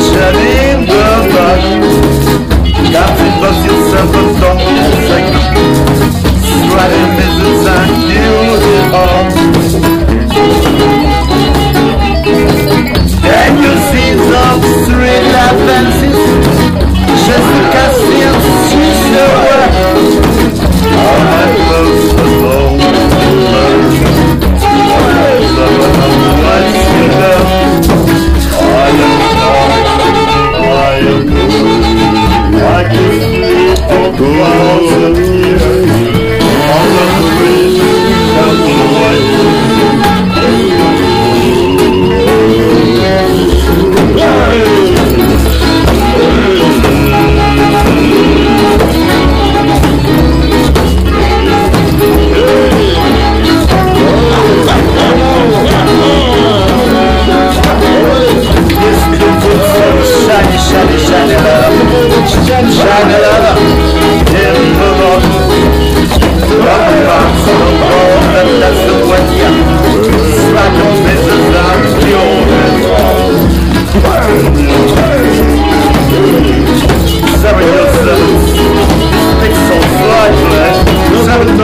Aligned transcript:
chaîne 0.00 0.45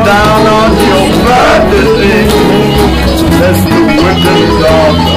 down 0.05 0.46
on 0.46 0.70
your 0.89 1.06
body 1.24 2.27
That's 3.39 3.62
the 3.64 3.78
wicked 3.86 5.11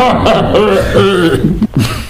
Ha 0.00 0.08
ha 0.24 0.36
ha 0.52 0.62
ha! 0.94 2.09